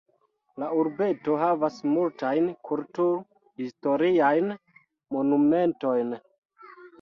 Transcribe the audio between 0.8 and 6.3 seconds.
urbeto havas multajn kultur-historiajn monumentojn.